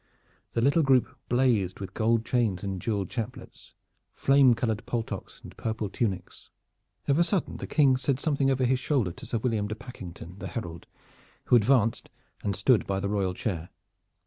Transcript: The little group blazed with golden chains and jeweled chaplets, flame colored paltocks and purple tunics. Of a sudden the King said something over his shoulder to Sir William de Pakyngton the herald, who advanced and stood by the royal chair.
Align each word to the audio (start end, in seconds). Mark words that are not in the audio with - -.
The 0.53 0.61
little 0.61 0.81
group 0.81 1.15
blazed 1.29 1.79
with 1.79 1.93
golden 1.93 2.23
chains 2.23 2.63
and 2.63 2.81
jeweled 2.81 3.11
chaplets, 3.11 3.75
flame 4.15 4.55
colored 4.55 4.83
paltocks 4.87 5.39
and 5.43 5.55
purple 5.57 5.89
tunics. 5.91 6.49
Of 7.07 7.19
a 7.19 7.23
sudden 7.23 7.57
the 7.57 7.67
King 7.67 7.97
said 7.97 8.19
something 8.19 8.49
over 8.49 8.65
his 8.65 8.79
shoulder 8.79 9.11
to 9.11 9.25
Sir 9.27 9.37
William 9.37 9.67
de 9.67 9.75
Pakyngton 9.75 10.39
the 10.39 10.47
herald, 10.47 10.87
who 11.43 11.55
advanced 11.55 12.09
and 12.41 12.55
stood 12.55 12.87
by 12.87 12.99
the 12.99 13.09
royal 13.09 13.35
chair. 13.35 13.69